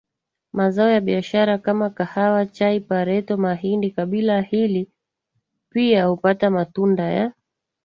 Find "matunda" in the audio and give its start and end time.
6.49-7.03